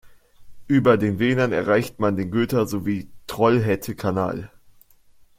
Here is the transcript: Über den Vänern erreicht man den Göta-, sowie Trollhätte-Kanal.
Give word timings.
Über 0.65 0.97
den 0.97 1.19
Vänern 1.19 1.51
erreicht 1.51 1.99
man 1.99 2.15
den 2.15 2.31
Göta-, 2.31 2.65
sowie 2.65 3.11
Trollhätte-Kanal. 3.27 4.51